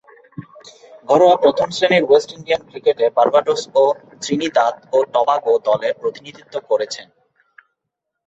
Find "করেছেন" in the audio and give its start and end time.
6.69-7.07